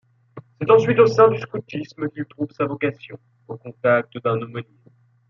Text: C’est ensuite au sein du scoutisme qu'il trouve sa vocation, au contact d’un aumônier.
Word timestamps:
C’est 0.59 0.71
ensuite 0.71 0.97
au 0.97 1.05
sein 1.05 1.27
du 1.29 1.37
scoutisme 1.39 2.09
qu'il 2.09 2.25
trouve 2.25 2.49
sa 2.53 2.65
vocation, 2.65 3.19
au 3.47 3.55
contact 3.57 4.17
d’un 4.23 4.41
aumônier. 4.41 4.81